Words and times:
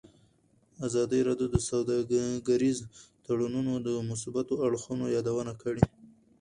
ازادي 0.87 1.19
راډیو 1.27 1.47
د 1.51 1.57
سوداګریز 1.69 2.77
تړونونه 3.25 3.73
د 3.87 3.89
مثبتو 4.09 4.53
اړخونو 4.65 5.05
یادونه 5.15 5.53
کړې. 5.61 5.83